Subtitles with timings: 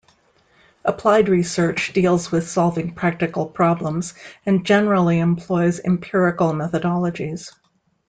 [0.83, 4.15] Applied research deals with solving practical problems
[4.47, 7.51] and generally employs empirical methodologies.